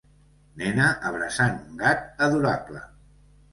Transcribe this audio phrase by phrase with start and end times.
[0.61, 2.85] Nena abraçant un gat adorable